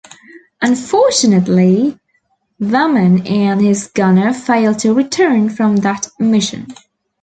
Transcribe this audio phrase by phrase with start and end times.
[0.63, 1.95] Unfortunately,
[2.59, 6.73] Vammen and his gunner failed to return from that mission.